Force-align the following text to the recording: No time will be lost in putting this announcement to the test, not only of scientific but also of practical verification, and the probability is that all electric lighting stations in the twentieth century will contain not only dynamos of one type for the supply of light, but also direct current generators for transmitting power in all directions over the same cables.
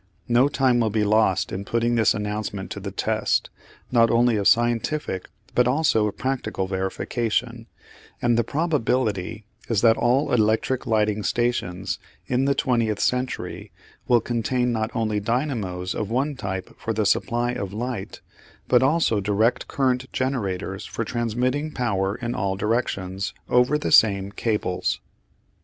No 0.27 0.47
time 0.47 0.79
will 0.79 0.89
be 0.89 1.03
lost 1.03 1.51
in 1.51 1.63
putting 1.63 1.93
this 1.93 2.15
announcement 2.15 2.71
to 2.71 2.79
the 2.79 2.89
test, 2.89 3.51
not 3.91 4.09
only 4.09 4.35
of 4.35 4.47
scientific 4.47 5.29
but 5.53 5.67
also 5.67 6.07
of 6.07 6.17
practical 6.17 6.65
verification, 6.65 7.67
and 8.19 8.35
the 8.35 8.43
probability 8.43 9.45
is 9.69 9.81
that 9.81 9.97
all 9.97 10.33
electric 10.33 10.87
lighting 10.87 11.21
stations 11.21 11.99
in 12.25 12.45
the 12.45 12.55
twentieth 12.55 12.99
century 12.99 13.71
will 14.07 14.21
contain 14.21 14.71
not 14.71 14.89
only 14.95 15.19
dynamos 15.19 15.93
of 15.93 16.09
one 16.09 16.35
type 16.35 16.71
for 16.79 16.93
the 16.93 17.05
supply 17.05 17.51
of 17.51 17.71
light, 17.71 18.21
but 18.67 18.81
also 18.81 19.21
direct 19.21 19.67
current 19.67 20.11
generators 20.11 20.83
for 20.83 21.03
transmitting 21.05 21.69
power 21.69 22.15
in 22.15 22.33
all 22.33 22.55
directions 22.55 23.35
over 23.49 23.77
the 23.77 23.91
same 23.91 24.31
cables. 24.31 24.99